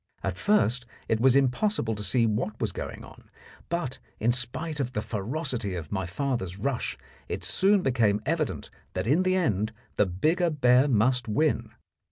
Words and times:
At 0.23 0.35
first 0.35 0.87
it 1.07 1.19
was 1.19 1.35
impossible 1.35 1.93
to 1.93 2.01
see 2.01 2.25
what 2.25 2.59
was 2.59 2.71
going 2.71 3.03
on, 3.03 3.29
but, 3.69 3.99
in 4.19 4.31
spite 4.31 4.79
of 4.79 4.93
the 4.93 5.01
ferocity 5.03 5.75
of 5.75 5.91
my 5.91 6.07
father's 6.07 6.57
rush, 6.57 6.97
it 7.29 7.43
soon 7.43 7.83
became 7.83 8.19
evident 8.25 8.71
that 8.93 9.05
in 9.05 9.21
the 9.21 9.35
end 9.35 9.73
the 9.97 10.07
bigger 10.07 10.49
bear 10.49 10.87
must 10.87 11.27
win. 11.27 11.73